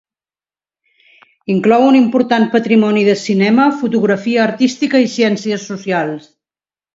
Inclou 1.55 1.83
un 1.89 1.97
important 1.99 2.45
patrimoni 2.55 3.03
de 3.09 3.15
cinema, 3.25 3.67
fotografia 3.83 4.41
artística 4.47 5.03
i 5.05 5.13
ciències 5.19 5.69
socials. 5.75 6.27